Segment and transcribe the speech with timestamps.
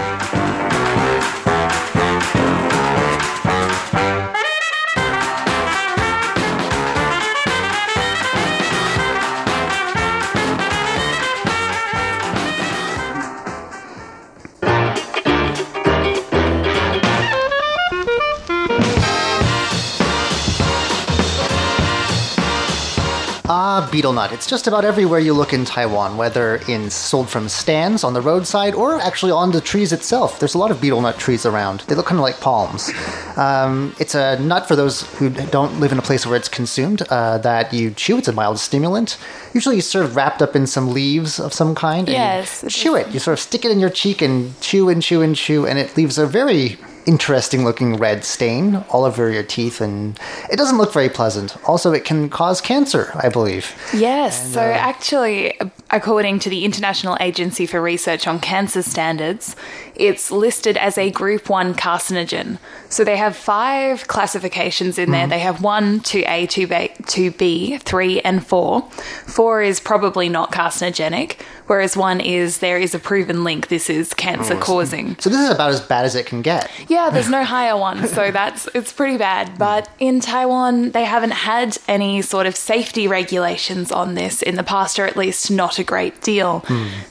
[23.90, 24.32] Ah, betel nut.
[24.32, 28.22] It's just about everywhere you look in Taiwan, whether in sold from stands on the
[28.22, 30.40] roadside or actually on the trees itself.
[30.40, 31.82] There's a lot of betel nut trees around.
[31.88, 32.92] They look kind of like palms.
[33.36, 37.02] Um, it's a nut for those who don't live in a place where it's consumed
[37.10, 38.18] uh, that you chew.
[38.18, 39.18] It's a mild stimulant.
[39.54, 42.08] Usually served wrapped up in some leaves of some kind.
[42.08, 43.08] and Yes, you chew it.
[43.10, 45.80] You sort of stick it in your cheek and chew and chew and chew, and
[45.80, 50.20] it leaves a very interesting looking red stain all over your teeth and
[50.52, 54.54] it doesn't look very pleasant also it can cause cancer i believe Yes.
[54.54, 55.58] so, uh, actually,
[55.92, 59.56] according to the International Agency for Research on Cancer Standards,
[59.96, 62.58] it's listed as a Group 1 carcinogen.
[62.90, 65.24] So, they have five classifications in there.
[65.24, 65.30] Mm-hmm.
[65.30, 68.82] They have 1, 2A, 2B, 2B, 3, and 4.
[68.92, 74.14] 4 is probably not carcinogenic, whereas 1 is there is a proven link this is
[74.14, 75.16] cancer oh, causing.
[75.20, 76.70] So this is about as bad as it can get.
[76.88, 79.58] Yeah, there's no higher one, so that's it's pretty bad.
[79.58, 84.64] But in Taiwan, they haven't had any sort of safety regulations on this in the
[84.64, 86.64] past, or at least not a great deal.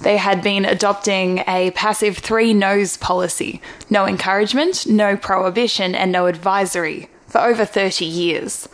[0.03, 6.27] They had been adopting a passive three no's policy: no encouragement, no prohibition, and no
[6.27, 8.69] advisory for over 30 years.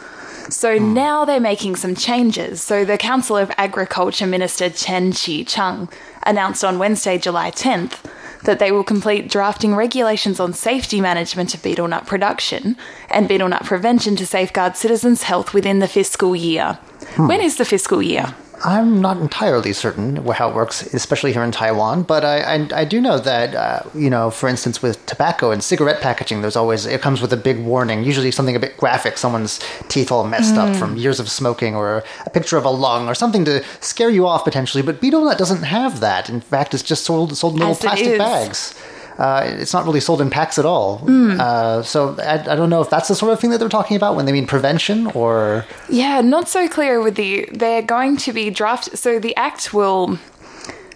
[0.50, 0.94] So hmm.
[0.94, 2.62] now they're making some changes.
[2.62, 5.88] So the Council of Agriculture Minister Chen Chi-chung
[6.25, 8.04] announced on Wednesday, July 10th,
[8.44, 12.77] that they will complete drafting regulations on safety management of betel nut production
[13.09, 16.78] and betel nut prevention to safeguard citizens' health within the fiscal year.
[17.15, 17.28] Hmm.
[17.28, 18.34] When is the fiscal year?
[18.62, 22.84] I'm not entirely certain how it works, especially here in Taiwan, but I, I, I
[22.84, 26.87] do know that, uh, you know, for instance, with tobacco and cigarette packaging, there's always,
[26.87, 30.56] it comes with a big warning, usually something a bit graphic, someone's teeth all messed
[30.56, 34.10] up from years of smoking, or a picture of a lung, or something to scare
[34.10, 36.31] you off potentially, but betel nut doesn't have that.
[36.31, 38.75] In fact, it's just sold, sold in little As plastic bags.
[39.19, 40.99] Uh, it's not really sold in packs at all.
[40.99, 41.41] Hmm.
[41.41, 43.97] Uh, so I, I don't know if that's the sort of thing that they're talking
[43.97, 45.65] about when they mean prevention or.
[45.89, 47.49] Yeah, not so clear with the.
[47.53, 48.97] They're going to be draft.
[48.97, 50.19] So the act will.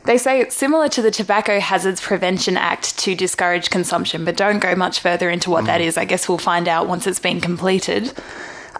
[0.05, 4.59] They say it's similar to the Tobacco Hazards Prevention Act to discourage consumption, but don't
[4.59, 5.99] go much further into what that is.
[5.99, 8.12] I guess we'll find out once it's been completed.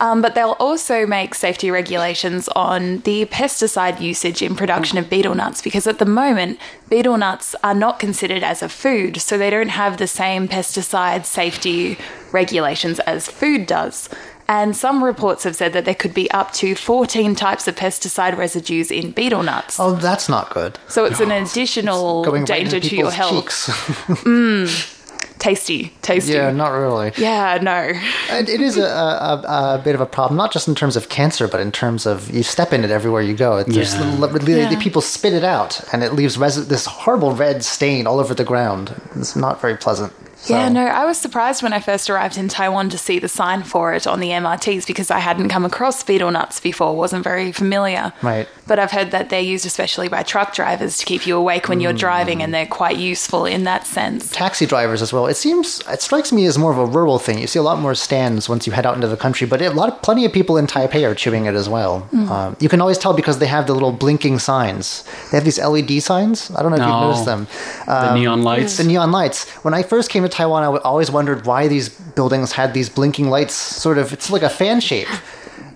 [0.01, 5.35] Um, but they'll also make safety regulations on the pesticide usage in production of betel
[5.35, 9.51] nuts because at the moment, betel nuts are not considered as a food, so they
[9.51, 11.99] don't have the same pesticide safety
[12.31, 14.09] regulations as food does.
[14.51, 18.39] And some reports have said that there could be up to 14 types of pesticide
[18.39, 19.79] residues in betel nuts.
[19.79, 20.79] Oh, that's not good.
[20.89, 23.45] So it's an additional Going danger to your health.
[23.45, 24.95] cheeks.
[25.39, 26.33] Tasty, tasty.
[26.33, 27.13] yeah, not really.
[27.17, 27.93] Yeah, no.
[28.31, 31.09] And it is a, a, a bit of a problem, not just in terms of
[31.09, 33.63] cancer, but in terms of you step in it everywhere you go.
[33.63, 34.01] There's Yeah.
[34.17, 34.79] little- little- Yeah.
[34.81, 38.45] people spit it out, and it leaves res- this horrible red stain all over the
[38.45, 39.01] ground.
[39.15, 40.13] It's not very pleasant.
[40.41, 43.29] So- Yeah, no, I was surprised when I first arrived in Taiwan to see the
[43.29, 47.25] sign for it on the MRTs because I hadn't come across betel nuts before, wasn't
[47.25, 48.13] very familiar.
[48.23, 48.49] Right.
[48.69, 51.81] But I've heard that they're used especially by truck drivers to keep you awake when
[51.81, 54.31] you're driving and they're quite useful in that sense.
[54.31, 55.27] taxi drivers as well.
[55.27, 57.39] It seems it strikes me as more of a rural thing.
[57.39, 59.71] You see a lot more stands once you head out into the country, but a
[59.71, 62.01] lot of plenty of people in Taipei are chewing it as well.
[62.01, 62.29] Hmm.
[62.31, 65.03] Um, you can always tell because they have the little blinking signs.
[65.31, 66.51] They have these LED signs.
[66.51, 67.47] I don't know if you've noticed them.
[67.87, 68.77] the neon lights.
[68.77, 69.49] The neon lights.
[69.65, 73.31] When I first came to Taiwan, I always wondered why these buildings had these blinking
[73.31, 73.55] lights.
[73.55, 75.09] Sort of, it's like a fan shape.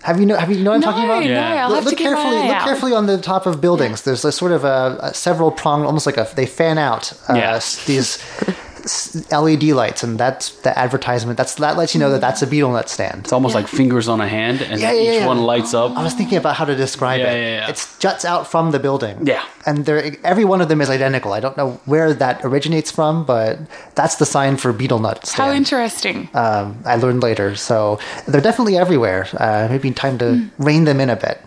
[0.02, 0.37] Have you know?
[0.37, 1.25] Have you know what I'm No, talking about?
[1.25, 1.64] no, Yeah.
[1.64, 2.37] I'll Look, have look to keep my carefully.
[2.38, 2.64] eye Look out.
[2.64, 4.02] carefully on the top of buildings.
[4.02, 7.34] There's a sort of a, a several pronged, almost like a they fan out uh,
[7.34, 7.52] Yeah.
[7.87, 8.56] these s-
[9.31, 11.37] LED lights, and that's the advertisement.
[11.38, 13.20] That's that lets you know that that's a betel nut stand.
[13.25, 15.26] It's almost like fingers on a hand, and Yeah, yeah, each yeah.
[15.26, 15.96] one lights up.
[15.96, 17.40] I was thinking about how to describe Yeah, it.
[17.43, 17.70] yeah, yeah.
[17.70, 19.26] It juts out from the building.
[19.26, 19.44] Yeah.
[19.64, 21.32] and they're every one of them is identical.
[21.32, 23.58] I don't know where that originates from, but
[23.94, 25.50] that's the sign for betel nut stand.
[25.50, 26.29] How interesting.
[26.34, 27.55] um, I learned later.
[27.56, 29.29] So they're definitely everywhere.
[29.38, 30.49] Uh, maybe time to Hmm.
[30.69, 31.38] rein them in a bit.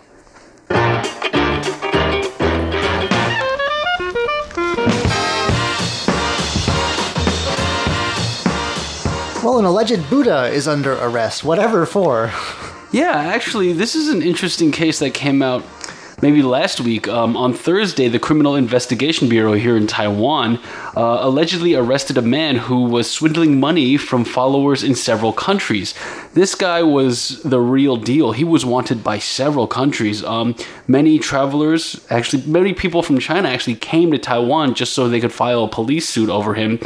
[9.66, 12.30] An alleged Buddha is under arrest, whatever for.
[12.92, 15.64] Yeah, actually, this is an interesting case that came out
[16.26, 17.06] maybe last week.
[17.06, 20.58] Um, on Thursday, the Criminal Investigation Bureau here in Taiwan
[20.96, 25.94] uh, allegedly arrested a man who was swindling money from followers in several countries.
[26.34, 28.32] This guy was the real deal.
[28.32, 30.24] He was wanted by several countries.
[30.24, 30.56] Um,
[30.88, 35.32] many travelers, actually, many people from China actually came to Taiwan just so they could
[35.32, 36.80] file a police suit over him.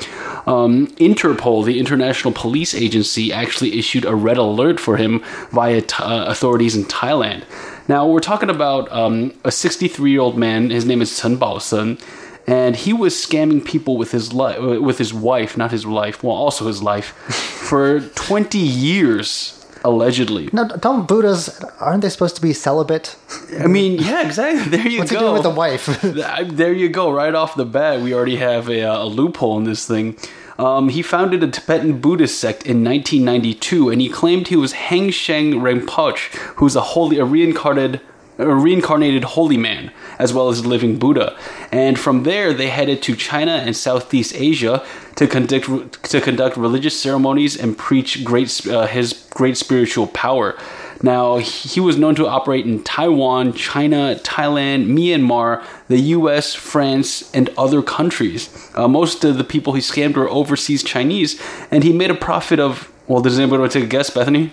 [0.47, 6.03] Um, Interpol, the international police agency, actually issued a red alert for him via t-
[6.03, 7.45] uh, authorities in Thailand.
[7.91, 10.71] Now, we're talking about um, a 63 year old man.
[10.71, 12.01] His name is Chen Baosen.
[12.47, 16.37] And he was scamming people with his li- with his wife, not his life, well,
[16.37, 17.07] also his life,
[17.69, 20.51] for 20 years, allegedly.
[20.53, 23.17] No, don't Buddhas aren't they supposed to be celibate?
[23.59, 24.71] I mean, yeah, exactly.
[24.71, 25.01] There you go.
[25.01, 25.19] What's go.
[25.19, 25.85] he doing with the wife?
[26.57, 27.11] There you go.
[27.11, 30.17] Right off the bat, we already have a, uh, a loophole in this thing.
[30.61, 35.11] Um, he founded a Tibetan Buddhist sect in 1992, and he claimed he was Heng
[35.11, 38.03] Sheng Rinpoche, who's a holy, a reincarnated,
[38.37, 41.35] a reincarnated holy man, as well as a living Buddha.
[41.73, 44.85] And from there, they headed to China and Southeast Asia
[45.17, 50.59] to conduct to conduct religious ceremonies and preach great uh, his great spiritual power.
[51.03, 57.49] Now, he was known to operate in Taiwan, China, Thailand, Myanmar, the US, France, and
[57.57, 58.51] other countries.
[58.75, 62.61] Uh, most of the people he scammed were overseas Chinese, and he made a profit
[62.61, 64.53] of, well, does anybody want to take a guess, Bethany?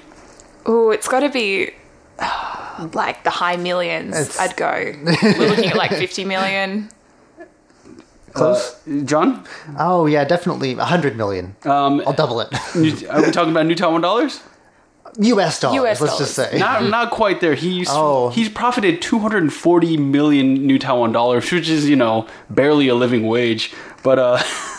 [0.66, 1.72] Oh, it's got to be
[2.94, 4.16] like the high millions.
[4.18, 4.72] It's- I'd go.
[5.24, 6.90] We're looking at like 50 million.
[8.34, 8.80] Close.
[9.06, 9.46] John?
[9.80, 11.56] oh yeah, definitely a hundred million.
[11.64, 12.50] Um, I'll double it.
[13.10, 14.42] Are we talking about New Taiwan dollars?
[15.20, 15.60] U.S.
[15.60, 15.82] dollars.
[15.84, 16.58] US let's just say.
[16.58, 17.56] Not, not quite there.
[17.56, 18.30] He's Oh.
[18.30, 23.74] he's profited 240 million New Taiwan dollars, which is you know barely a living wage,
[24.04, 24.38] but uh,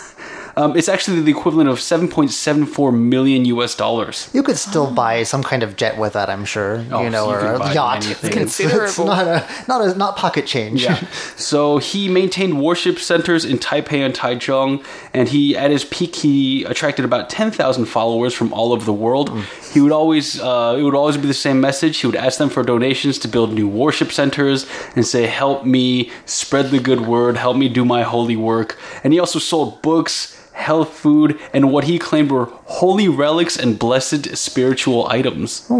[0.55, 3.75] um, it's actually the equivalent of 7.74 million U.S.
[3.75, 4.29] dollars.
[4.33, 6.85] You could still buy some kind of jet with that, I'm sure.
[6.91, 8.05] Oh, you know, you or a yacht.
[8.05, 8.41] anything.
[8.41, 10.83] It's, it's not a not a not pocket change.
[10.83, 10.95] Yeah.
[11.35, 16.63] so he maintained worship centers in Taipei and Taichung, and he at his peak he
[16.65, 19.31] attracted about ten thousand followers from all over the world.
[19.73, 21.97] He would always uh, it would always be the same message.
[21.97, 26.11] He would ask them for donations to build new worship centers and say, "Help me
[26.25, 27.37] spread the good word.
[27.37, 30.35] Help me do my holy work." And he also sold books.
[30.59, 32.45] Health food and what he claimed were
[32.79, 35.71] holy relics and blessed spiritual items.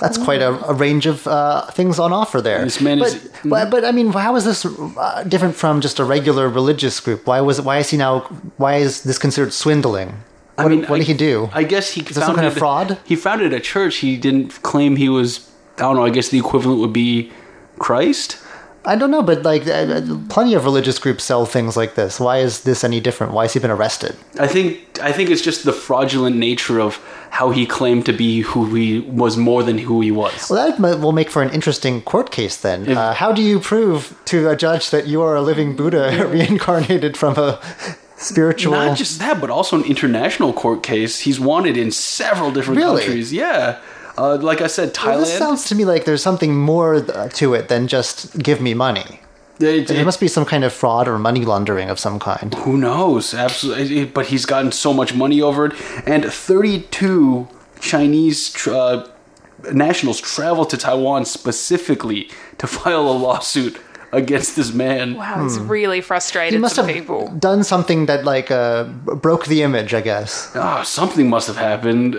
[0.00, 2.64] That's quite a, a range of uh, things on offer there.
[2.64, 5.98] This man but, is- but, but I mean, how is this uh, different from just
[5.98, 7.26] a regular religious group?
[7.26, 7.60] Why was?
[7.60, 8.20] Why is he now?
[8.56, 10.08] Why is this considered swindling?
[10.08, 11.50] What, I mean, what did he do?
[11.52, 12.98] I guess he there some kind of fraud?
[13.04, 13.96] He founded a church.
[13.96, 15.50] He didn't claim he was.
[15.76, 16.04] I don't know.
[16.04, 17.30] I guess the equivalent would be
[17.78, 18.38] Christ.
[18.84, 19.64] I don't know, but like,
[20.30, 22.18] plenty of religious groups sell things like this.
[22.18, 23.34] Why is this any different?
[23.34, 24.16] Why has he been arrested?
[24.38, 24.78] I think.
[25.02, 26.96] I think it's just the fraudulent nature of
[27.30, 30.48] how he claimed to be who he was more than who he was.
[30.50, 32.86] Well, that will make for an interesting court case then.
[32.88, 36.26] If- uh, how do you prove to a judge that you are a living Buddha
[36.30, 37.58] reincarnated from a
[38.16, 38.72] spiritual?
[38.72, 41.20] Not just that, but also an international court case.
[41.20, 43.02] He's wanted in several different Really?
[43.02, 43.32] countries.
[43.32, 43.78] Yeah.
[44.18, 45.06] Uh, like I said, Thailand.
[45.06, 48.74] Well, this sounds to me like there's something more to it than just give me
[48.74, 49.20] money.
[49.60, 52.54] It- There it- must be some kind of fraud or money laundering of some kind.
[52.64, 53.34] Who knows?
[53.34, 54.04] Absolutely.
[54.06, 55.72] But he's gotten so much money over it.
[56.06, 57.46] And 32
[57.80, 59.06] Chinese tr- uh,
[59.72, 63.78] nationals traveled to Taiwan specifically to file a lawsuit
[64.12, 65.14] against this man.
[65.14, 67.28] Wow, it's really He frustrated must some have people.
[67.38, 68.84] done something that like uh,
[69.26, 70.50] broke the image, I guess.
[70.54, 72.18] Ah, something must have happened.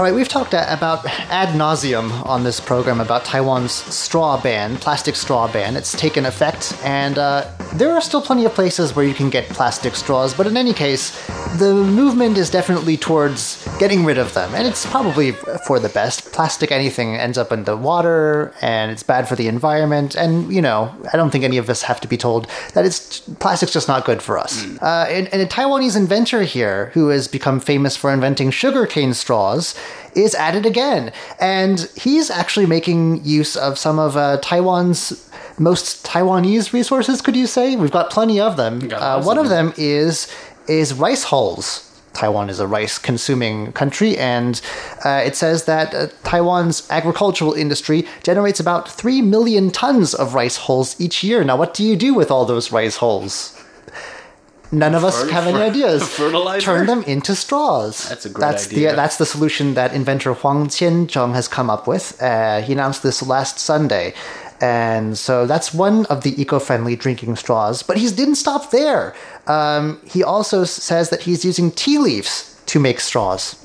[0.00, 4.78] All right, we've talked uh, about ad nauseum on this program about Taiwan's straw ban,
[4.78, 5.76] plastic straw ban.
[5.76, 9.46] It's taken effect, and uh, there are still plenty of places where you can get
[9.50, 11.10] plastic straws, but in any case,
[11.58, 15.32] the movement is definitely towards getting rid of them, and it's probably
[15.66, 16.32] for the best.
[16.32, 20.62] Plastic anything ends up in the water, and it's bad for the environment, and you
[20.62, 23.86] know, I don't think any of us have to be told that it's plastic's just
[23.86, 24.64] not good for us.
[24.80, 29.74] Uh, and, and a Taiwanese inventor here, who has become famous for inventing sugarcane straws,
[30.14, 31.12] is at it again.
[31.40, 35.28] And he's actually making use of some of uh, Taiwan's
[35.58, 37.76] most Taiwanese resources, could you say?
[37.76, 38.90] We've got plenty of them.
[38.92, 40.32] Uh, one of them is
[40.68, 41.86] is rice hulls.
[42.12, 44.60] Taiwan is a rice consuming country, and
[45.04, 50.56] uh, it says that uh, Taiwan's agricultural industry generates about 3 million tons of rice
[50.56, 51.44] hulls each year.
[51.44, 53.56] Now, what do you do with all those rice hulls?
[54.72, 56.08] None of us Fer- have any fer- ideas.
[56.16, 56.64] fertilizer?
[56.64, 58.08] Turn them into straws.
[58.08, 58.90] That's a great that's idea.
[58.90, 62.20] The, that's the solution that inventor Huang Qianzheng has come up with.
[62.22, 64.14] Uh, he announced this last Sunday.
[64.60, 67.82] And so that's one of the eco-friendly drinking straws.
[67.82, 69.14] But he didn't stop there.
[69.46, 73.56] Um, he also says that he's using tea leaves to make straws.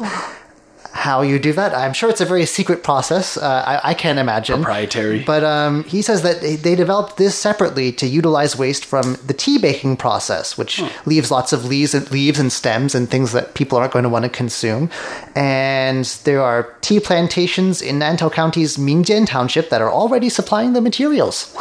[0.95, 1.75] How you do that?
[1.75, 3.35] I'm sure it's a very secret process.
[3.35, 4.55] Uh, I, I can't imagine.
[4.55, 5.23] Proprietary.
[5.25, 9.33] But um, he says that they, they developed this separately to utilize waste from the
[9.33, 13.55] tea baking process, which leaves lots of leaves and leaves and stems and things that
[13.55, 14.89] people aren't going to want to consume.
[15.35, 20.81] And there are tea plantations in Nantou County's Mingjian Township that are already supplying the
[20.81, 21.53] materials.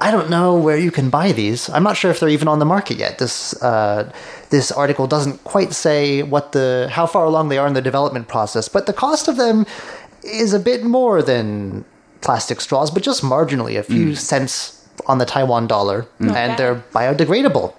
[0.00, 1.70] I don't know where you can buy these.
[1.70, 3.18] I'm not sure if they're even on the market yet.
[3.18, 4.10] This uh,
[4.50, 8.28] this article doesn't quite say what the how far along they are in the development
[8.28, 9.64] process, but the cost of them
[10.22, 11.84] is a bit more than
[12.20, 16.58] plastic straws, but just marginally, a few cents on the Taiwan dollar, and bad.
[16.58, 17.72] they're biodegradable.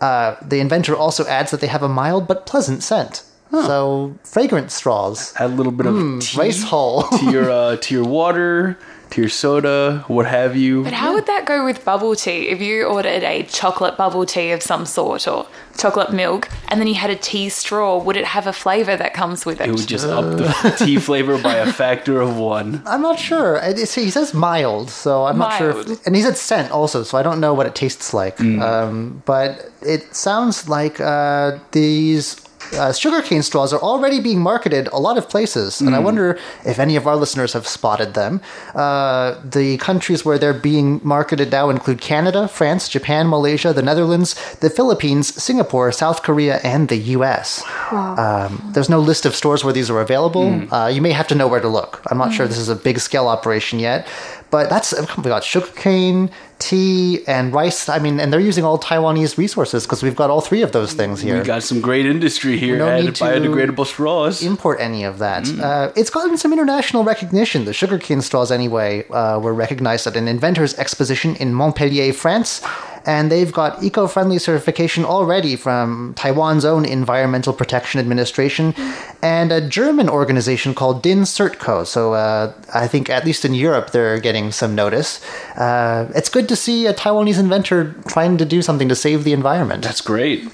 [0.00, 3.22] Uh, the inventor also adds that they have a mild but pleasant scent.
[3.50, 7.04] So fragrant straws, Add a little bit of tea Hmm, rice hull.
[7.18, 8.78] to your uh, to your water,
[9.10, 10.84] to your soda, what have you.
[10.84, 12.48] But how would that go with bubble tea?
[12.48, 15.46] If you ordered a chocolate bubble tea of some sort or
[15.78, 19.14] chocolate milk, and then you had a tea straw, would it have a flavour that
[19.14, 19.68] comes with it?
[19.68, 22.82] It would just up the tea flavor by a factor of one.
[22.86, 23.56] I'm not sure.
[23.56, 25.70] It- it's- he says mild, so I'm not sure.
[25.80, 28.40] If, and he said scent also, so I don't know what it tastes like.
[28.40, 32.36] Um, but it sounds like uh, these
[32.72, 36.78] uh, sugarcane straws are already being marketed a lot of places, and I wonder if
[36.78, 38.40] any of our listeners have spotted them.
[38.74, 44.34] Uh, the countries where they're being marketed now include Canada, France, Japan, Malaysia, the Netherlands,
[44.56, 47.62] the Philippines, Singapore, South Korea, and the U.S.
[47.92, 50.48] Um, there's no list of stores where these are available.
[50.72, 52.02] Uh, you may have to know where to look.
[52.10, 54.06] I'm not sure this is a big scale operation yet,
[54.50, 57.88] but that's we got sugarcane, tea, and rice.
[57.88, 60.92] I mean, and they're using all Taiwanese resources because we've got all three of those
[60.92, 61.36] things here.
[61.36, 62.78] We've got some great industry here.
[62.78, 64.42] No added need to biodegradable straws.
[64.42, 65.48] import any of that.
[65.48, 67.64] Uh, it's gotten some international recognition.
[67.64, 72.62] The sugarcane straws, anyway, uh, were recognized at an inventors exposition in Montpellier, France.
[73.06, 78.74] And they've got eco friendly certification already from Taiwan's own Environmental Protection Administration
[79.22, 81.86] and a German organization called DIN CertCo.
[81.86, 85.24] So uh, I think, at least in Europe, they're getting some notice.
[85.56, 89.32] Uh, it's good to see a Taiwanese inventor trying to do something to save the
[89.32, 89.84] environment.
[89.84, 90.48] That's great.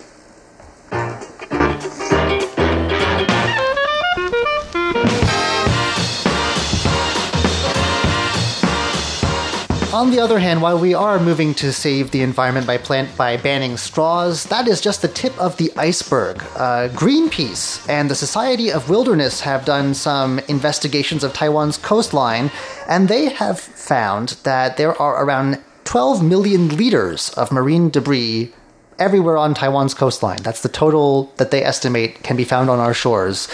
[9.94, 13.36] On the other hand, while we are moving to save the environment by plant by
[13.36, 16.42] banning straws, that is just the tip of the iceberg.
[16.56, 22.50] Uh, Greenpeace and the Society of Wilderness have done some investigations of Taiwan's coastline,
[22.88, 28.52] and they have found that there are around 12 million liters of marine debris
[28.98, 30.42] everywhere on Taiwan's coastline.
[30.42, 33.46] That's the total that they estimate can be found on our shores.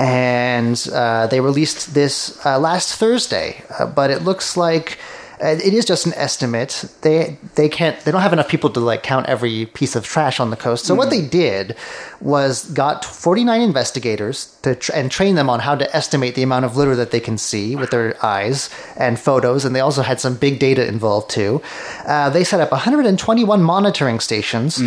[0.00, 4.98] And uh, they released this uh, last Thursday, uh, but it looks like
[5.40, 6.84] it is just an estimate.
[7.02, 10.40] They they can't they don't have enough people to like count every piece of trash
[10.40, 10.84] on the coast.
[10.86, 11.76] So what they did
[12.20, 16.64] was got 49 investigators to tr- and train them on how to estimate the amount
[16.64, 19.64] of litter that they can see with their eyes and photos.
[19.64, 21.60] And they also had some big data involved too.
[22.06, 24.80] Uh, they set up 121 monitoring stations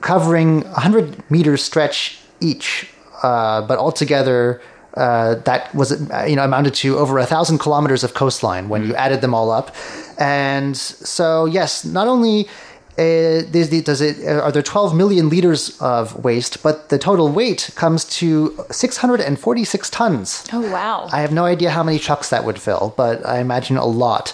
[0.00, 2.88] covering 100 meters stretch each,
[3.22, 4.60] uh, but altogether.
[4.96, 8.86] Uh, that was uh, you know amounted to over a thousand kilometers of coastline when
[8.86, 9.74] you added them all up,
[10.18, 12.46] and so yes, not only
[12.96, 17.28] uh, does it- does it are there 12 million liters of waste, but the total
[17.28, 20.44] weight comes to 646 tons.
[20.52, 21.08] oh, wow.
[21.12, 24.32] I have no idea how many trucks that would fill, but I imagine a lot.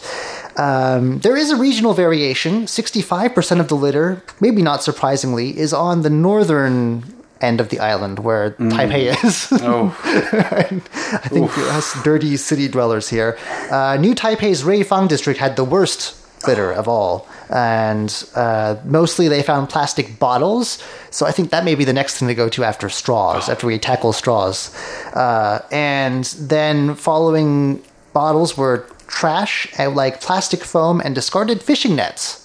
[0.57, 2.67] Um, there is a regional variation.
[2.67, 7.03] 65% of the litter, maybe not surprisingly, is on the northern
[7.41, 9.49] end of the island where Taipei is.
[9.63, 13.39] Oh, I think us dirty city dwellers here.
[13.71, 16.17] Uh, New Taipei's Ruifang district had the worst
[16.47, 17.29] litter of all.
[17.51, 20.83] And uh, mostly they found plastic bottles.
[21.11, 23.67] So I think that may be the next thing to go to after straws, after
[23.67, 24.75] we tackle straws.
[25.15, 27.83] Uh, and then following
[28.13, 32.40] bottles were trash, uh, like plastic foam and discarded fishing nets.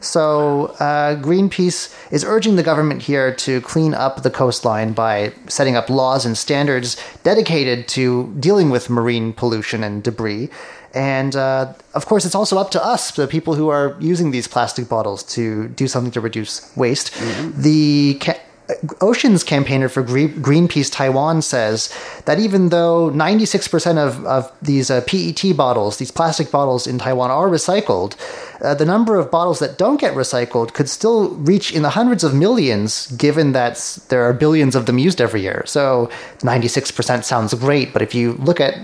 [0.00, 5.76] So uh, Greenpeace is urging the government here to clean up the coastline by setting
[5.76, 10.50] up laws and standards dedicated to dealing with marine pollution and debris.
[10.94, 14.48] And uh, of course, it's also up to us, the people who are using these
[14.48, 17.12] plastic bottles, to do something to reduce waste.
[17.56, 18.40] The ca-
[19.00, 21.92] Oceans campaigner for Greenpeace Taiwan says
[22.26, 27.30] that even though 96% of, of these uh, PET bottles, these plastic bottles in Taiwan,
[27.30, 28.14] are recycled,
[28.60, 32.24] uh, the number of bottles that don't get recycled could still reach in the hundreds
[32.24, 35.62] of millions, given that there are billions of them used every year.
[35.66, 36.10] So
[36.40, 38.74] 96% sounds great, but if you look at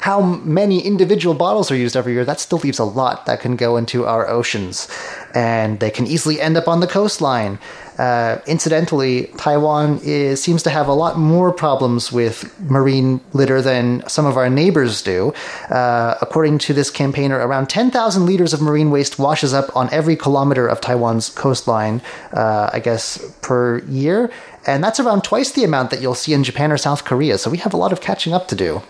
[0.00, 3.56] how many individual bottles are used every year, that still leaves a lot that can
[3.56, 4.88] go into our oceans.
[5.34, 7.58] And they can easily end up on the coastline.
[8.00, 14.02] Uh, incidentally, Taiwan is, seems to have a lot more problems with marine litter than
[14.08, 15.34] some of our neighbors do.
[15.68, 20.16] Uh, according to this campaigner, around 10,000 liters of marine waste washes up on every
[20.16, 22.00] kilometer of Taiwan's coastline,
[22.32, 24.30] uh, I guess, per year.
[24.66, 27.36] And that's around twice the amount that you'll see in Japan or South Korea.
[27.36, 28.80] So we have a lot of catching up to do.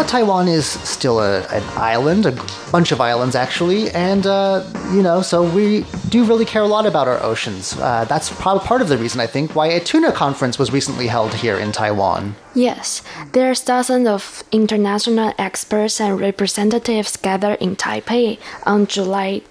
[0.00, 2.32] But Taiwan is still a, an island, a
[2.72, 6.86] bunch of islands actually, and uh, you know, so we do really care a lot
[6.86, 7.76] about our oceans.
[7.78, 11.06] Uh, that's probably part of the reason I think why a tuna conference was recently
[11.06, 12.34] held here in Taiwan.
[12.54, 19.42] Yes, there's dozens of international experts and representatives gathered in Taipei on July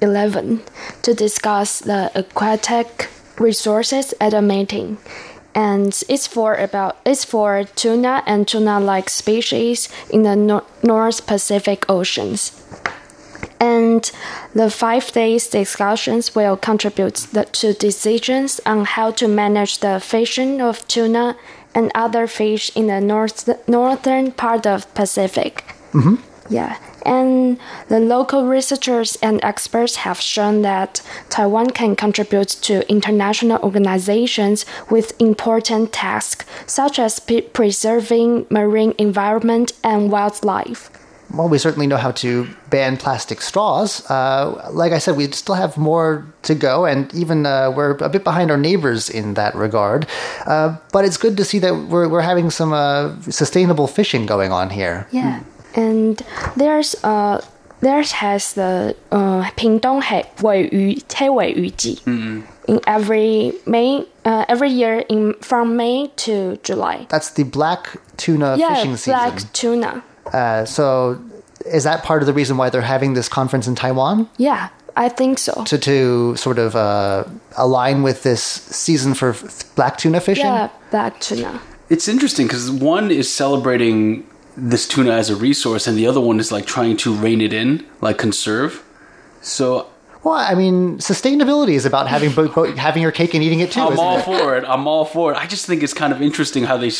[0.00, 0.62] 11
[1.02, 4.98] to discuss the aquatic resources at a meeting.
[5.54, 11.84] And it's for about it's for tuna and tuna-like species in the Nor- North Pacific
[11.88, 12.52] Oceans.
[13.60, 14.10] And
[14.54, 20.60] the five days discussions will contribute the, to decisions on how to manage the fishing
[20.60, 21.36] of tuna
[21.74, 25.64] and other fish in the north, northern part of Pacific.
[25.92, 26.16] Mm-hmm.
[26.50, 33.58] Yeah, and the local researchers and experts have shown that Taiwan can contribute to international
[33.62, 40.90] organizations with important tasks such as pre- preserving marine environment and wildlife.
[41.34, 44.08] Well, we certainly know how to ban plastic straws.
[44.10, 48.08] Uh, like I said, we still have more to go, and even uh, we're a
[48.08, 50.06] bit behind our neighbors in that regard.
[50.46, 54.52] Uh, but it's good to see that we're, we're having some uh, sustainable fishing going
[54.52, 55.06] on here.
[55.10, 55.42] Yeah,
[55.74, 56.22] and
[56.56, 57.44] there's uh, a
[57.80, 60.02] theirs has the uh, Pingdong
[60.42, 62.42] Wei Yu Ji mm-hmm.
[62.66, 67.06] in every May uh, every year in from May to July.
[67.08, 69.12] That's the black tuna yeah, fishing season.
[69.12, 70.04] black tuna.
[70.32, 71.22] Uh, so,
[71.66, 74.28] is that part of the reason why they're having this conference in Taiwan?
[74.36, 75.64] Yeah, I think so.
[75.64, 77.24] To to sort of uh,
[77.56, 79.36] align with this season for
[79.74, 80.46] black tuna fishing.
[80.46, 81.60] Yeah, black tuna.
[81.88, 84.26] It's interesting because one is celebrating
[84.58, 87.52] this tuna as a resource, and the other one is like trying to rein it
[87.52, 88.82] in, like conserve.
[89.40, 89.86] So
[90.24, 93.70] Well, I mean, sustainability is about having bo- bo- having your cake and eating it
[93.70, 93.80] too.
[93.80, 94.24] I'm all it?
[94.24, 94.64] for it.
[94.66, 95.36] I'm all for it.
[95.36, 96.90] I just think it's kind of interesting how they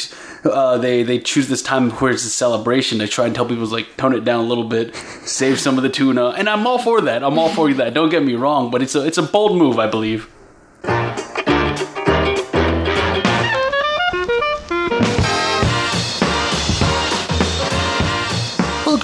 [0.44, 3.66] uh, they they choose this time where it's a celebration to try and tell people
[3.66, 4.94] like tone it down a little bit,
[5.24, 7.24] save some of the tuna, and I'm all for that.
[7.24, 7.92] I'm all for that.
[7.92, 10.28] Don't get me wrong, but it's a it's a bold move, I believe.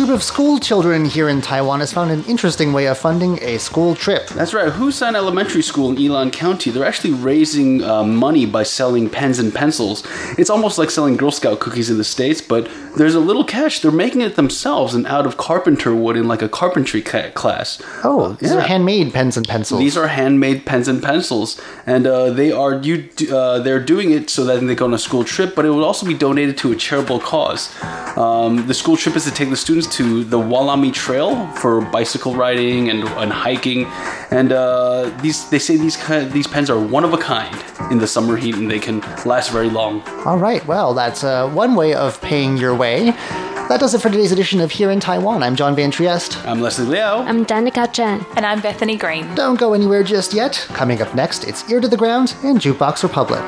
[0.04, 3.58] Group of school children here in Taiwan has found an interesting way of funding a
[3.58, 4.28] school trip.
[4.28, 4.70] That's right.
[4.70, 9.54] Husan Elementary School in Yilan County, they're actually raising uh, money by selling pens and
[9.54, 10.06] pencils.
[10.36, 13.80] It's almost like selling Girl Scout cookies in the States, but there's a little cash.
[13.80, 17.82] They're making it themselves and out of carpenter wood in like a carpentry ca- class.
[18.04, 19.80] Oh, these are handmade pens and pencils.
[19.80, 23.08] These are handmade pens and pencils, and uh, they are you.
[23.32, 25.84] Uh, they're doing it so that they go on a school trip, but it will
[25.84, 27.74] also be donated to a charitable cause.
[28.18, 32.35] Um, the school trip is to take the students to the Walami Trail for bicycle
[32.35, 33.87] riding and, and hiking,
[34.30, 37.57] and uh, these they say these kind of, these pens are one of a kind
[37.92, 40.02] in the summer heat, and they can last very long.
[40.24, 43.12] All right, well, that's uh, one way of paying your way.
[43.68, 45.42] That does it for today's edition of Here in Taiwan.
[45.42, 46.37] I'm John Van Trieste.
[46.46, 47.22] I'm Leslie Liao.
[47.22, 48.26] I'm Danica Chen.
[48.37, 49.35] And I'm Bethany Green.
[49.35, 50.66] Don't go anywhere just yet.
[50.74, 53.42] Coming up next, it's Ear to the Ground and Jukebox Republic.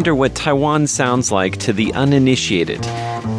[0.00, 2.80] wonder what Taiwan sounds like to the uninitiated.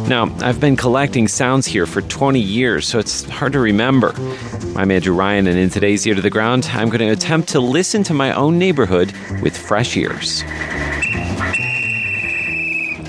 [0.08, 4.14] Now, I've been collecting sounds here for 20 years, so it's hard to remember.
[4.76, 7.60] I'm Andrew Ryan, and in today's Ear to the Ground, I'm going to attempt to
[7.60, 10.44] listen to my own neighborhood with fresh ears.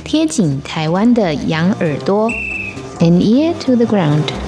[0.04, 2.32] 贴紧台湾的羊耳朵，
[3.00, 4.43] an ear to the ground。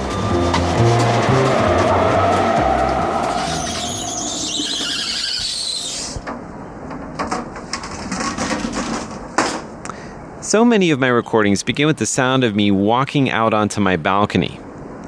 [10.47, 13.97] So many of my recordings begin with the sound of me walking out onto my
[13.97, 14.57] balcony.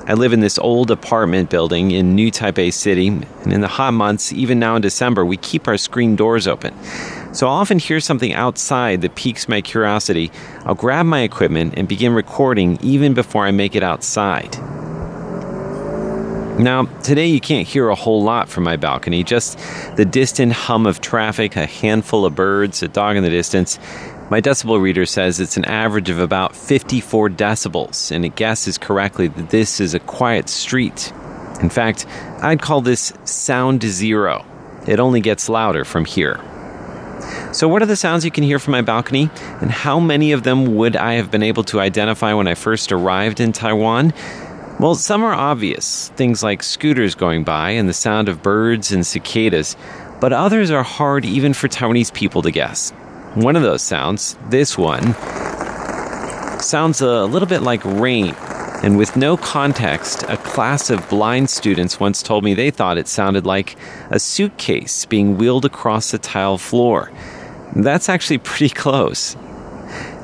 [0.06, 3.94] I live in this old apartment building in New Taipei City, and in the hot
[3.94, 6.76] months, even now in December, we keep our screen doors open.
[7.34, 10.30] So I'll often hear something outside that piques my curiosity.
[10.66, 14.58] I'll grab my equipment and begin recording even before I make it outside.
[16.60, 19.58] Now, today you can't hear a whole lot from my balcony, just
[19.96, 23.80] the distant hum of traffic, a handful of birds, a dog in the distance,
[24.30, 29.28] my decibel reader says it's an average of about 54 decibels, and it guesses correctly
[29.28, 31.12] that this is a quiet street.
[31.62, 32.06] In fact,
[32.42, 34.46] I'd call this sound zero.
[34.88, 36.40] It only gets louder from here.
[37.52, 40.44] So, what are the sounds you can hear from my balcony, and how many of
[40.44, 44.14] them would I have been able to identify when I first arrived in Taiwan?
[44.80, 49.06] Well, some are obvious, things like scooters going by and the sound of birds and
[49.06, 49.76] cicadas,
[50.22, 52.94] but others are hard even for Taiwanese people to guess.
[53.40, 55.14] One of those sounds, this one,
[56.60, 58.36] sounds a little bit like rain.
[58.84, 63.08] And with no context, a class of blind students once told me they thought it
[63.08, 63.78] sounded like
[64.10, 67.14] a suitcase being wheeled across the tile floor.
[67.74, 69.38] That's actually pretty close.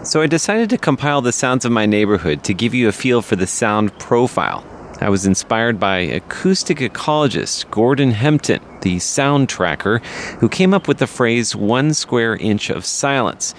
[0.04, 3.22] So I decided to compile the sounds of my neighborhood to give you a feel
[3.22, 4.66] for the sound profile.
[5.02, 10.00] I was inspired by acoustic ecologist Gordon Hempton, the sound tracker,
[10.40, 13.54] who came up with the phrase one square inch of silence.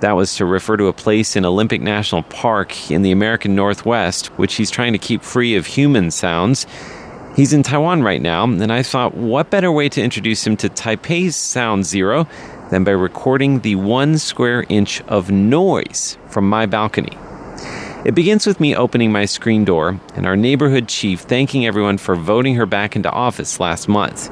[0.00, 4.28] That was to refer to a place in Olympic National Park in the American Northwest,
[4.38, 6.66] which he's trying to keep free of human sounds.
[7.36, 10.68] He's in Taiwan right now, and I thought, what better way to introduce him to
[10.68, 12.26] Taipei's Sound Zero
[12.70, 17.16] than by recording the one square inch of noise from my balcony?
[18.02, 22.16] It begins with me opening my screen door and our neighborhood chief thanking everyone for
[22.16, 24.30] voting her back into office last month.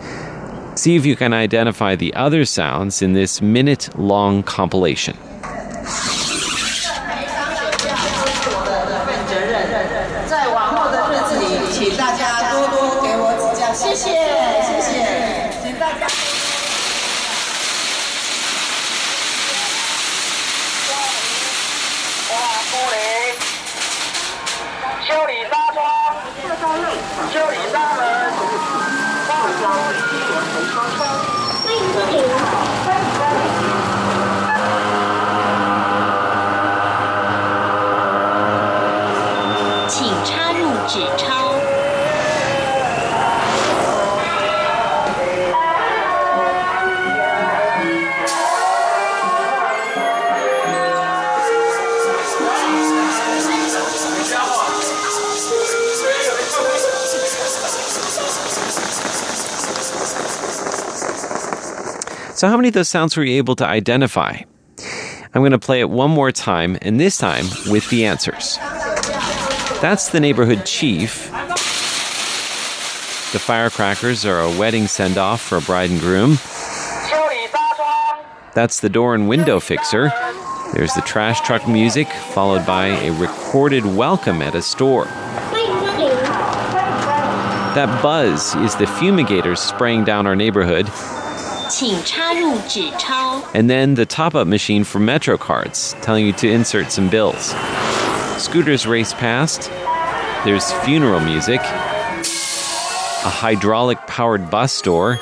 [0.78, 5.18] See if you can identify the other sounds in this minute long compilation.
[62.38, 64.42] So, how many of those sounds were you able to identify?
[65.35, 68.59] I'm going to play it one more time, and this time with the answers.
[69.83, 71.33] That's the neighborhood chief.
[73.33, 76.38] The firecrackers are a wedding send off for a bride and groom.
[78.55, 80.12] That's the door and window fixer.
[80.74, 85.07] There's the trash truck music, followed by a recorded welcome at a store.
[87.74, 90.88] That buzz is the fumigators spraying down our neighborhood.
[93.54, 97.54] And then the top up machine for Metro cards, telling you to insert some bills.
[98.37, 99.70] Scooters race past.
[100.44, 105.18] There's funeral music, a hydraulic powered bus door,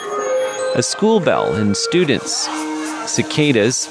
[0.74, 2.46] a school bell and students,
[3.10, 3.88] cicadas,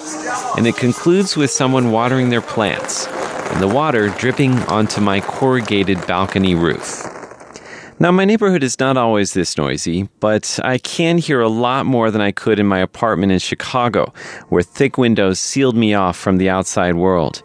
[0.55, 6.05] and it concludes with someone watering their plants and the water dripping onto my corrugated
[6.07, 7.14] balcony roof.
[7.97, 12.11] Now, my neighborhood is not always this noisy, but I can hear a lot more
[12.11, 14.13] than I could in my apartment in Chicago,
[14.49, 17.41] where thick windows sealed me off from the outside world.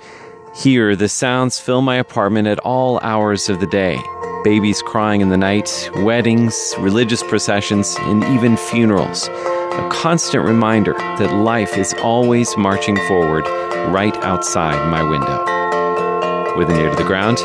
[0.56, 4.02] Here, the sounds fill my apartment at all hours of the day
[4.42, 9.28] babies crying in the night, weddings, religious processions, and even funerals.
[9.28, 13.46] A constant reminder that life is always marching forward
[13.92, 16.56] right outside my window.
[16.56, 17.38] With an ear to the ground,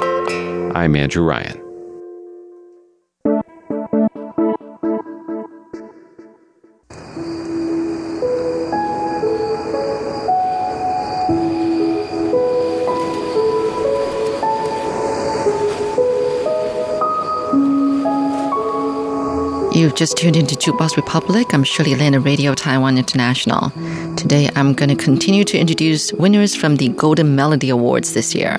[0.75, 1.64] I'm Andrew Ryan.
[19.95, 21.53] Just tuned into Jukebox Republic.
[21.53, 23.69] I'm Shirley Lin of Radio Taiwan International.
[24.17, 28.57] Today, I'm going to continue to introduce winners from the Golden Melody Awards this year.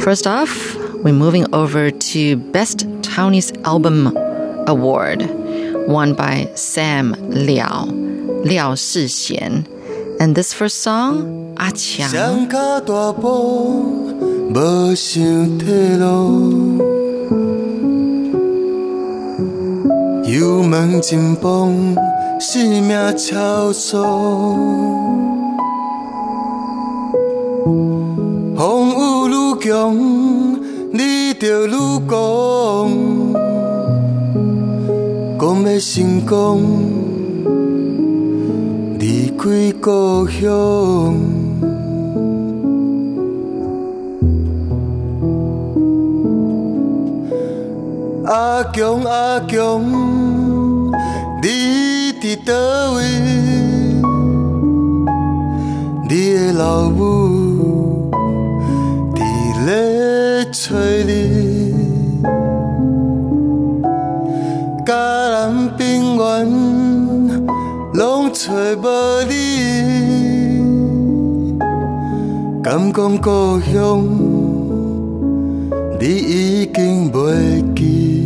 [0.00, 4.16] First off, we're moving over to Best Taiwanese Album
[4.66, 5.22] Award,
[5.86, 9.64] won by Sam Liao, Liao Shixian.
[10.20, 12.08] And this first song, 阿强。
[20.78, 23.98] 双脚大步，无想退路，油门真崩，生命超速，
[28.56, 28.94] 风雨
[29.28, 29.96] 愈强，
[30.92, 31.74] 你就愈
[32.08, 32.16] 讲，
[35.40, 36.62] 讲要成功。
[39.00, 40.46] 离开故乡，
[48.26, 49.82] 阿强阿强，
[52.48, 52.54] 倒
[52.94, 53.02] 位？
[56.08, 58.10] 你的老母
[59.14, 59.20] 伫
[59.66, 60.74] 咧找
[61.06, 61.10] 你，
[64.86, 64.94] 家
[65.28, 66.48] 人平原
[67.92, 68.86] 拢找无
[69.28, 69.30] 你，
[72.62, 74.02] 敢讲故乡
[76.00, 78.17] 你已经袂记？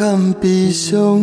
[0.00, 1.20] 暗藏悲伤。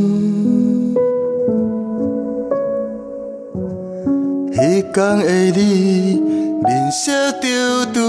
[4.52, 6.20] 迄天的你，
[6.62, 8.02] 面色丢丢，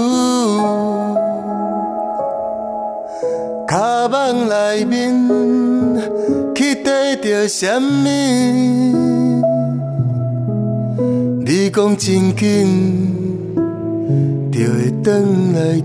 [3.65, 5.15] 卡网内面
[6.53, 8.09] 期待着什么？
[11.45, 13.55] 你讲真紧，
[14.51, 15.79] 就会转来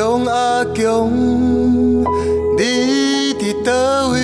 [0.00, 1.12] 强阿强，
[2.56, 2.62] 你
[3.34, 4.16] 伫倒位？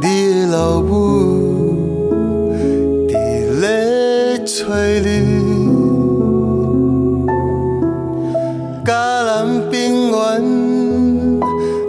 [0.00, 0.90] 你的老母
[3.06, 3.14] 伫
[3.60, 3.70] 咧
[4.44, 4.66] 找
[5.04, 5.08] 你，
[8.84, 8.90] 家
[9.26, 10.18] 人平原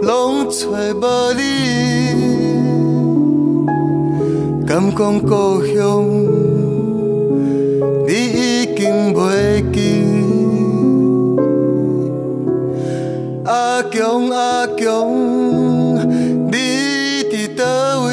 [0.00, 1.04] 拢找无
[1.34, 1.42] 你，
[4.64, 5.74] 敢讲故乡
[13.94, 15.08] 强阿强，
[16.50, 16.56] 你
[17.30, 17.62] 伫倒
[18.02, 18.10] 位？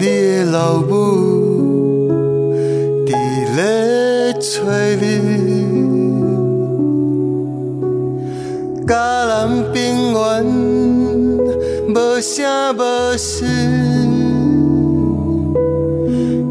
[0.00, 0.92] 你的老母
[3.06, 3.10] 伫
[3.54, 4.48] 咧找
[5.00, 5.04] 你，
[8.84, 8.92] 家
[9.26, 9.32] 人
[9.72, 10.44] 平原
[11.94, 12.34] 无声
[12.76, 12.82] 无
[13.16, 13.44] 息，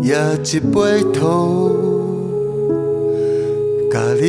[0.04, 0.10] 也
[0.46, 1.22] 一杯土，
[3.92, 4.24] 甲你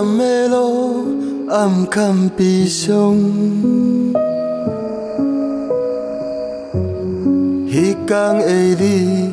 [0.00, 1.04] 暗的路，
[1.50, 3.14] 暗藏悲伤。
[7.68, 9.28] 迄天的你，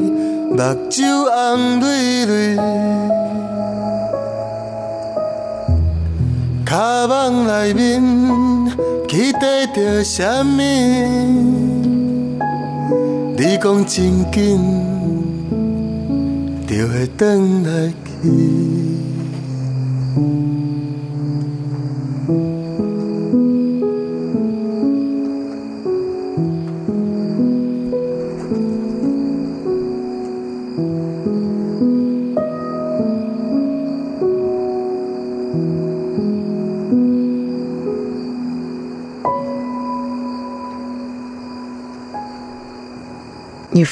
[0.51, 1.85] 目睭红蕊
[2.25, 2.57] 蕊，
[6.65, 8.03] 卡网内面
[9.07, 10.61] 期待着什么？
[13.37, 14.59] 你讲真紧，
[16.67, 18.67] 就会转来去。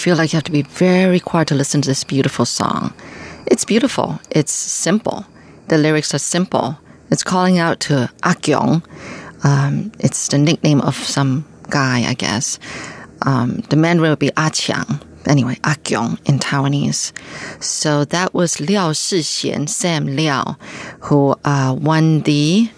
[0.05, 2.93] Feel like you have to be very quiet to listen to this beautiful song.
[3.47, 4.19] It's beautiful.
[4.29, 5.25] It's simple.
[5.67, 6.77] The lyrics are simple.
[7.09, 8.83] It's calling out to Akyong.
[9.43, 12.59] Um, it's the nickname of some guy, I guess.
[13.23, 15.01] Um, the man will be Ah Qiang.
[15.25, 17.11] Anyway, Akyong in Taiwanese.
[17.59, 20.55] So that was Liao Shixian, Sam Liao,
[20.99, 22.69] who uh, won the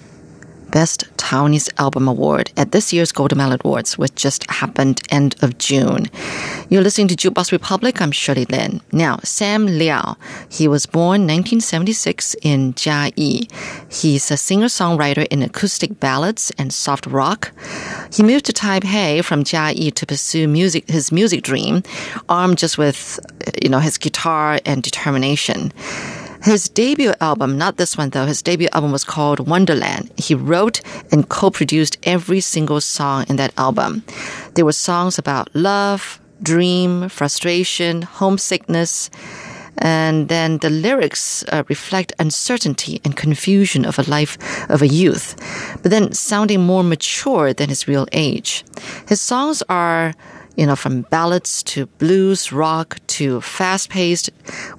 [0.78, 5.58] Best Taiwanese Album Award at this year's Golden Melody Awards, which just happened end of
[5.58, 6.06] June.
[6.70, 8.00] You're listening to Jukebox Republic.
[8.00, 8.82] I'm Shirley Lin.
[8.92, 10.18] Now, Sam Liao,
[10.52, 13.52] he was born 1976 in Jiayi.
[13.92, 17.52] He's a singer-songwriter in acoustic ballads and soft rock.
[18.14, 21.82] He moved to Taipei from Jiayi to pursue music, his music dream,
[22.30, 23.20] armed just with,
[23.64, 25.72] you know, his guitar and determination.
[26.48, 30.10] His debut album, not this one though, his debut album was called Wonderland.
[30.16, 30.80] He wrote
[31.12, 34.06] and co-produced every single song in that album.
[34.54, 39.10] There were songs about love, dream, frustration, homesickness,
[39.80, 44.38] and then the lyrics uh, reflect uncertainty and confusion of a life
[44.70, 45.36] of a youth,
[45.82, 48.64] but then sounding more mature than his real age.
[49.10, 50.14] His songs are
[50.58, 54.30] you know, from ballads to blues, rock to fast paced,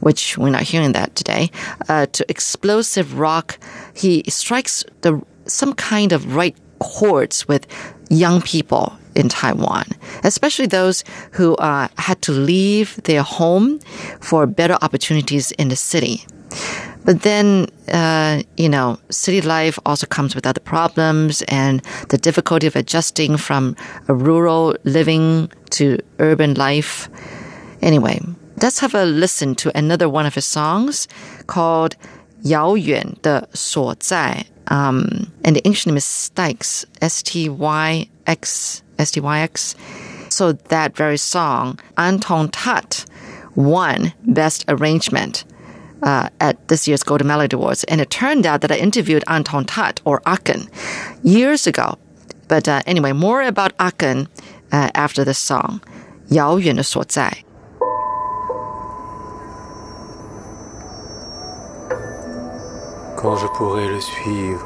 [0.00, 1.50] which we're not hearing that today,
[1.88, 3.58] uh, to explosive rock.
[3.94, 7.66] He strikes the, some kind of right chords with
[8.10, 9.86] young people in Taiwan,
[10.24, 13.78] especially those who uh, had to leave their home
[14.20, 16.24] for better opportunities in the city.
[17.08, 22.66] But then, uh, you know, city life also comes with other problems and the difficulty
[22.66, 23.76] of adjusting from
[24.08, 27.08] a rural living to urban life.
[27.80, 28.20] Anyway,
[28.60, 31.08] let's have a listen to another one of his songs
[31.46, 31.96] called
[32.42, 34.44] Yao Yuan the So Zai.
[34.66, 39.74] Um, and the ancient name is Styx, S T Y X, S T Y X.
[40.28, 43.06] So that very song, Anton Tat,
[43.54, 45.44] won Best Arrangement
[46.01, 47.83] uh, at this year's Golden Melody Awards.
[47.85, 50.69] And it turned out that I interviewed Anton Tat, or Aken,
[51.23, 51.97] years ago.
[52.47, 54.27] But uh, anyway, more about Aken
[54.71, 55.81] uh, after this song,
[56.29, 57.43] 遥远的所在.
[63.15, 64.65] Quand je pourrai le suivre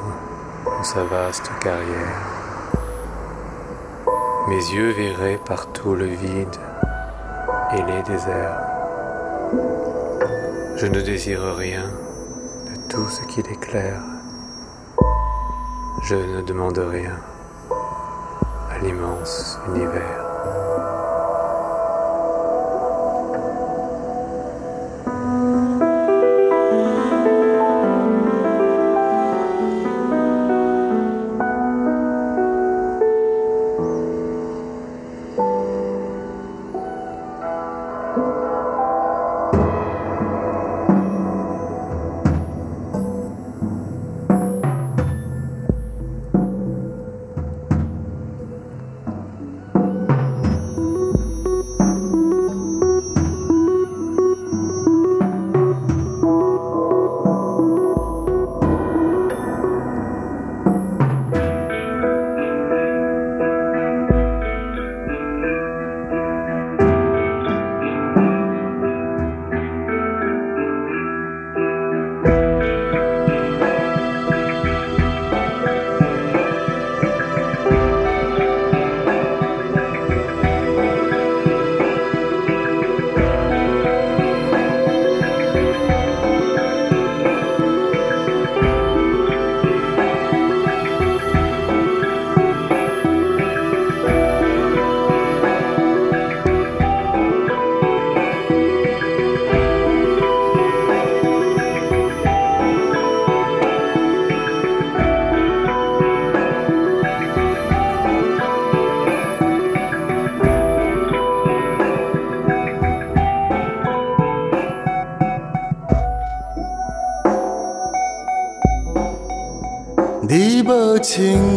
[0.64, 2.38] dans sa vaste carrière,
[4.48, 6.56] mes yeux verraient partout le vide
[7.72, 9.91] et les déserts.
[10.75, 11.83] Je ne désire rien
[12.65, 14.01] de tout ce qui éclaire.
[16.03, 17.19] Je ne demande rien
[18.71, 20.22] à l'immense univers.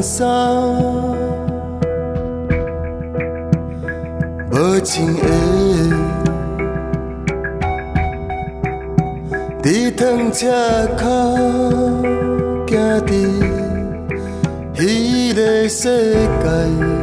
[0.06, 0.28] 青衫，
[4.52, 5.26] 无情的，
[9.62, 10.46] 伫汤车
[10.96, 11.02] 口
[12.68, 13.10] 行伫
[14.76, 16.95] 迄个世界，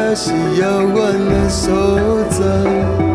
[0.00, 0.30] 那是
[0.60, 1.74] 遥远的所
[2.30, 3.07] 在。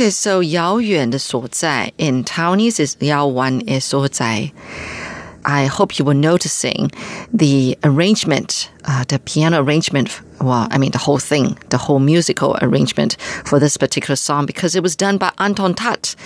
[0.00, 4.50] Okay, so 遥远的所在 in Taiwanese is 遥远的所在.
[5.46, 6.90] I hope you were noticing
[7.32, 10.20] the arrangement, uh, the piano arrangement.
[10.40, 14.74] Well, I mean the whole thing, the whole musical arrangement for this particular song because
[14.74, 16.16] it was done by Anton Tat,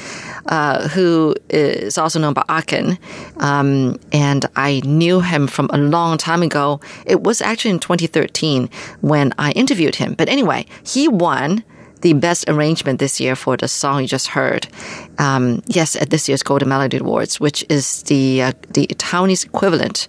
[0.46, 2.98] uh, who is also known by Aken.
[3.36, 6.80] Um, and I knew him from a long time ago.
[7.04, 8.70] It was actually in 2013
[9.02, 10.14] when I interviewed him.
[10.14, 11.62] But anyway, he won
[12.05, 14.67] the best arrangement this year for the song you just heard.
[15.17, 20.07] Um, yes, at this year's Golden Melody Awards, which is the uh, the Taiwanese equivalent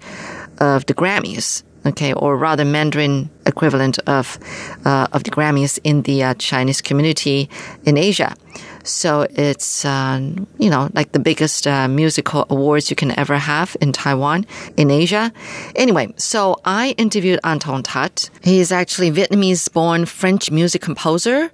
[0.58, 1.62] of the Grammys.
[1.86, 4.38] Okay, or rather Mandarin equivalent of
[4.84, 7.48] uh, of the Grammys in the uh, Chinese community
[7.84, 8.34] in Asia.
[8.86, 10.20] So it's uh,
[10.58, 14.90] you know like the biggest uh, musical awards you can ever have in Taiwan in
[14.90, 15.32] Asia.
[15.74, 18.30] Anyway, so I interviewed Anton Tat.
[18.42, 21.50] He is actually Vietnamese-born French music composer.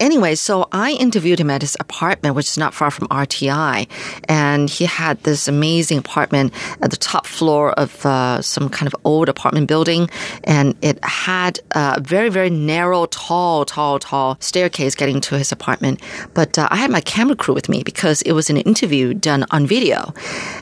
[0.00, 3.86] Anyway, so I interviewed him at his apartment, which is not far from RTI,
[4.24, 8.96] and he had this amazing apartment at the top floor of uh, some kind of
[9.04, 10.08] old apartment building,
[10.44, 16.00] and it had a very, very narrow, tall, tall, tall staircase getting to his apartment.
[16.32, 19.44] But uh, I had my camera crew with me because it was an interview done
[19.50, 20.14] on video,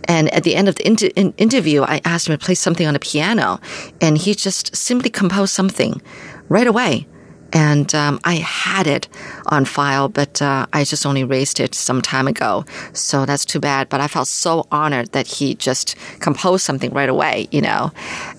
[0.05, 2.95] and at the end of the in- interview, I asked him to play something on
[2.95, 3.61] the piano,
[4.01, 6.03] and he just simply composed something
[6.49, 7.07] right away
[7.53, 9.09] and um, I had it
[9.47, 12.65] on file, but uh, I just only erased it some time ago.
[12.93, 13.89] So that's too bad.
[13.89, 17.93] But I felt so honored that he just composed something right away, you know.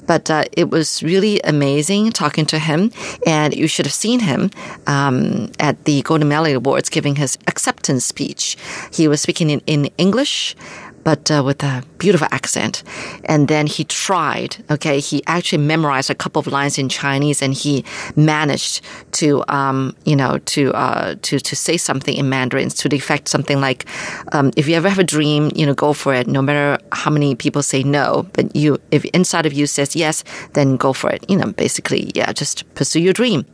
[0.06, 2.92] But uh, it was really amazing talking to him,
[3.26, 4.52] and you should have seen him
[4.88, 8.58] um, at the Golden Melody Awards giving his acceptance speech.
[8.92, 10.56] He was speaking in, in English
[11.04, 12.84] but uh, with a beautiful accent.
[13.26, 17.54] And then he tried, okay, he actually memorized a couple of lines in Chinese and
[17.54, 17.84] he
[18.16, 18.82] managed
[19.14, 23.28] to, um, you know, to, uh, to, to say something in Mandarin to the effect
[23.28, 23.86] something like,
[24.32, 27.12] um, if you ever have a dream, you know, go for it, no matter how
[27.12, 30.24] many people say no, but you, if inside of you says yes,
[30.54, 31.26] then go for it.
[31.30, 33.46] You know, basically, yeah, just pursue your dream.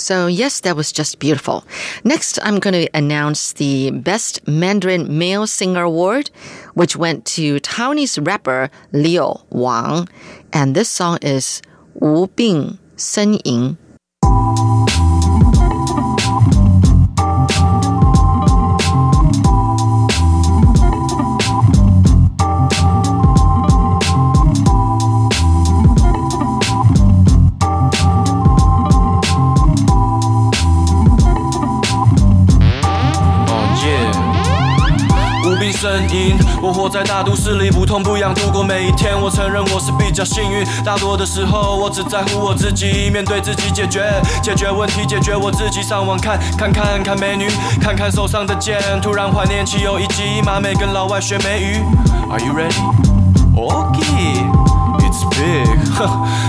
[0.00, 1.64] So, yes, that was just beautiful.
[2.04, 6.30] Next, I'm going to announce the Best Mandarin Male Singer Award,
[6.74, 10.08] which went to Taiwanese rapper Leo Wang.
[10.52, 11.62] And this song is
[11.94, 13.76] Wu Bing Sen Ying.
[35.80, 36.36] 声音。
[36.62, 39.18] 我活在大都市里，不痛不痒度过每一天。
[39.18, 44.12] 我承认我是比较幸运，大多的时候我只在乎我自己，面对自己解决，
[44.42, 45.80] 解决问题，解决我自己。
[45.82, 47.48] 上网看看看看美女，
[47.80, 51.82] 看看手上的剑，突然怀念起有一集马美跟老外学美语。
[52.28, 52.76] Are you ready?
[53.56, 54.79] Okay.
[55.40, 55.66] Big，
[55.96, 56.06] 哼，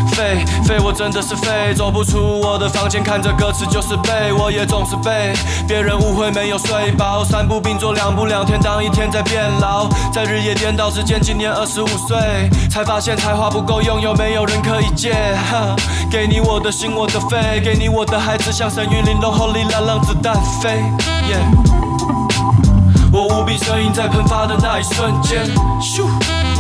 [0.10, 5.34] 废废，我真的是废，走不出我的房间，看着歌词就是背，我也总是被
[5.66, 15.14] 别人误会没有睡饱，三步并作两步两天，当一天在变老，在日夜颠倒之间，今年二十五岁，才发现才华不够用，又没有人可以借？
[15.50, 15.74] 哈，
[16.12, 20.84] 给你我的心，我的肺，给你我的孩子，像神韵玲珑后里让让子弹飞。
[23.14, 25.46] 我无比声音在喷发的那一瞬间，
[25.80, 26.51] 咻。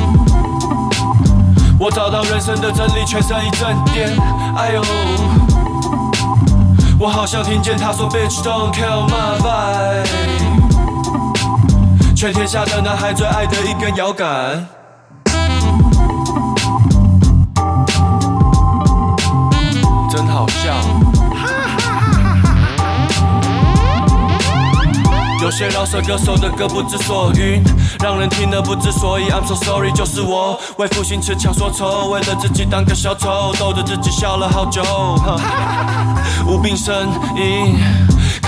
[1.81, 4.07] 我找到人生的真理，全身一阵颠。
[4.55, 4.83] 哎呦，
[6.99, 10.07] 我好像听见他说，Bitch don't kill my vibe。
[12.15, 14.67] 全天下的男孩最爱的一根摇杆，
[20.07, 20.75] 真好笑。
[25.41, 27.63] 有些饶舌歌手的歌不知所云，
[27.99, 29.23] 让人听得不知所以。
[29.31, 34.83] I'm so sorry，就是我为赋新词强说愁，为了自己当个小丑，逗着自己笑了好久。
[36.45, 37.75] 无病呻吟，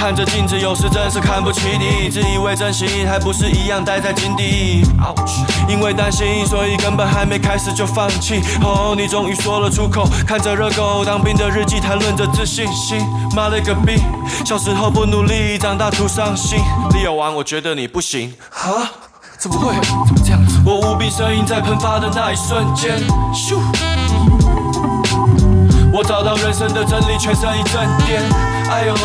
[0.04, 4.84] 看着镜子有时真是看不起你，自以为真心还不是一样待在井底。
[5.66, 8.42] 因为担心，所以根本还没开始就放弃。
[8.62, 13.00] 哦，你终于说了出口，看着热狗当兵的日记，谈论着自信心。
[13.34, 13.96] 妈了个逼，
[14.46, 16.60] 小时候不努力，长大徒伤心。
[16.94, 18.34] 利友王，我觉得你不行。
[18.52, 18.84] 啊？
[19.40, 19.74] 怎么会？
[20.06, 20.62] 怎么这样子？
[20.66, 23.00] 我无比声音在喷发的那一瞬间，
[23.34, 23.56] 咻！
[25.94, 28.22] 我找到人生的真理，全身一阵颠。
[28.70, 28.96] 哎呦，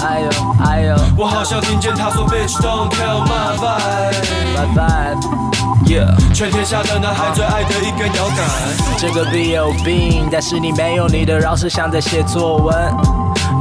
[0.00, 0.30] 哎呦，
[0.64, 0.96] 哎呦！
[1.16, 5.77] 我好像听见他说，Bitch don't tell my vibe，my vibe，yeah。
[6.34, 8.46] 全天下的男孩最爱的一根摇杆。
[8.98, 12.76] 这个 B 有病，但是你没有你的饶舌像在写作文。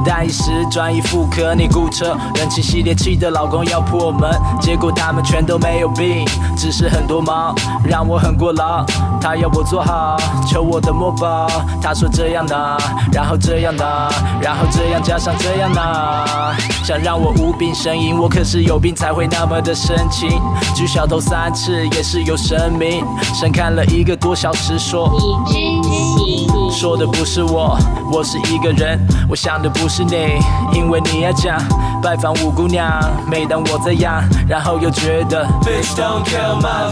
[0.05, 6.25] 但一时转移妇科，你顾车，人气系列气的老公要破门，结果他们全都没有病，
[6.55, 7.53] 只是很多忙，
[7.83, 8.85] 让我很过劳。
[9.19, 10.17] 他要我做好，
[10.47, 11.49] 求我的墨宝。
[11.81, 12.77] 他说这样的，
[13.11, 14.09] 然后这样的，
[14.41, 16.55] 然后这样加上这样的，
[16.85, 20.29] 想让我无病呻吟，我可是有病才会那么的深情。
[20.73, 25.09] 举小头三次也是有神明，神看了一个多小时说，
[25.47, 27.77] 你真行，说的不是我，
[28.11, 28.99] 我是一个人，
[29.29, 29.69] 我想的。
[29.77, 30.39] 不是你，
[30.73, 31.55] 因为你要讲
[32.01, 32.89] 拜访五姑娘。
[33.29, 36.89] 每当我这样，然后又觉得 Bitch don't kill my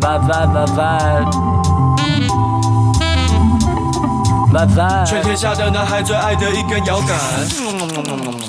[0.00, 0.66] vibe，my vibe，my
[4.50, 5.04] vibe，my vibe。
[5.04, 7.10] 全天下的男孩最爱的一根摇杆。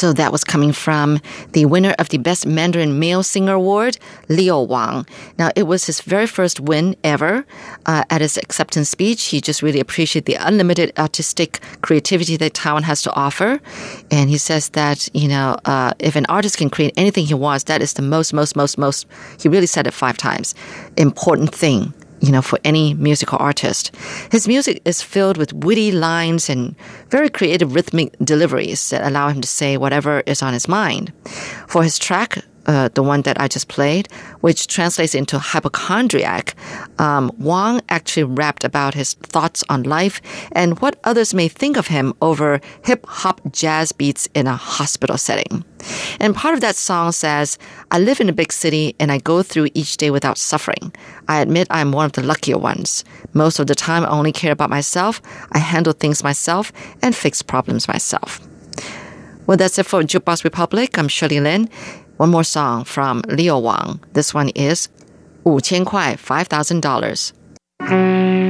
[0.00, 1.20] So that was coming from
[1.52, 3.98] the winner of the Best Mandarin Male Singer Award,
[4.30, 5.04] Leo Wang.
[5.36, 7.44] Now, it was his very first win ever.
[7.84, 12.84] Uh, at his acceptance speech, he just really appreciated the unlimited artistic creativity that Taiwan
[12.84, 13.60] has to offer.
[14.10, 17.64] And he says that, you know, uh, if an artist can create anything he wants,
[17.64, 19.06] that is the most, most, most, most,
[19.38, 20.54] he really said it five times,
[20.96, 23.94] important thing you know, for any musical artist.
[24.30, 26.76] His music is filled with witty lines and
[27.08, 31.12] very creative rhythmic deliveries that allow him to say whatever is on his mind.
[31.66, 36.54] For his track, uh, the one that I just played, which translates into hypochondriac,
[36.98, 40.20] um, Wang actually rapped about his thoughts on life
[40.52, 45.16] and what others may think of him over hip hop jazz beats in a hospital
[45.16, 45.64] setting.
[46.20, 47.58] And part of that song says,
[47.90, 50.92] I live in a big city and I go through each day without suffering.
[51.28, 53.04] I admit I'm one of the luckier ones.
[53.32, 55.22] Most of the time, I only care about myself.
[55.52, 58.40] I handle things myself and fix problems myself.
[59.46, 60.96] Well, that's it for Jukebox Republic.
[60.96, 61.68] I'm Shirley Lin.
[62.19, 63.99] One more song from Leo Wang.
[64.13, 64.87] This one is
[65.43, 68.48] 五千块, $5,000.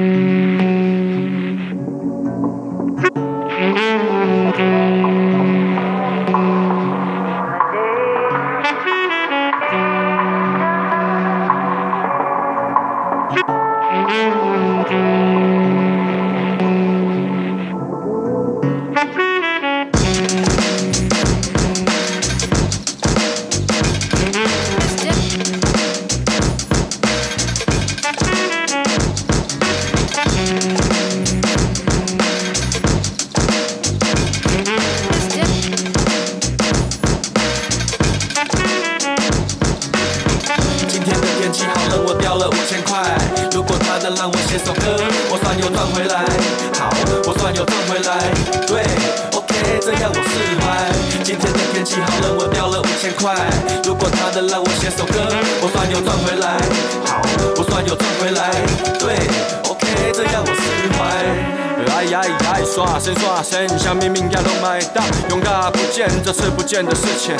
[66.71, 67.35] 这次不见的事情，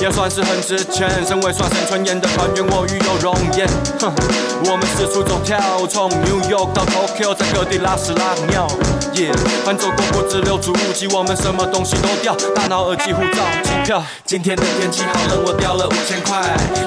[0.00, 1.06] 也算是很值钱。
[1.26, 3.68] 身为算神纯演的团员，我欲有容颜。
[4.00, 4.10] 哼，
[4.64, 8.66] 我们四处走跳，从 New York 到 Tokyo，在各地拉屎拉尿。
[9.14, 9.30] 耶，
[9.66, 14.02] 翻走过不止六组五级，我们什么东西都掉，大脑、耳机、护照、机票。
[14.24, 16.40] 今天的天气好冷，我掉了五千块。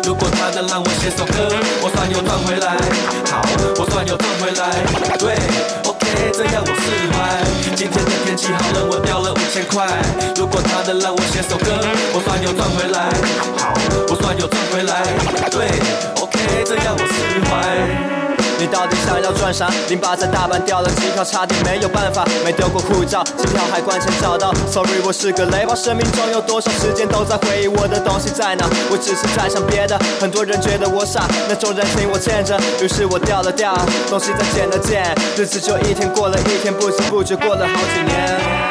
[0.03, 2.73] 如果他能让我写首歌，我算有赚回来。
[3.29, 3.41] 好，
[3.77, 4.81] 我算有赚回来。
[5.19, 5.35] 对
[6.31, 7.43] 这样我释怀。
[7.75, 9.87] 今天的天气好冷，我掉了五千块。
[10.37, 11.79] 如果他能让我写首歌，
[12.13, 13.09] 我算有赚回来。
[13.57, 13.73] 好，
[14.09, 15.03] 我算有赚回来。
[15.49, 15.67] 对
[16.21, 18.22] ，OK，这样我释怀。
[18.59, 19.69] 你到底想要赚啥？
[19.89, 22.25] 零八在大阪掉了机票，差点没有办法。
[22.43, 24.53] 没丢过护照，机票海关前找到。
[24.71, 25.75] Sorry，我是个雷包。
[25.75, 28.65] 生命中有多少时间都在回忆我的东西在哪？
[28.89, 29.99] 我只是在想别的。
[30.19, 32.57] 很多人觉得我傻，那种人情我欠着。
[32.81, 33.75] 于是我掉了掉，
[34.09, 38.62] 东西再捡了捡，日子就一天过了一天，不知不觉过了好几年。